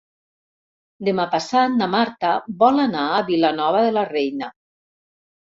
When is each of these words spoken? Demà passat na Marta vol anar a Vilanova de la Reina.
Demà 1.09 1.25
passat 1.33 1.75
na 1.81 1.89
Marta 1.97 2.31
vol 2.65 2.85
anar 2.85 3.05
a 3.11 3.21
Vilanova 3.29 3.85
de 3.91 3.95
la 4.01 4.07
Reina. 4.17 4.51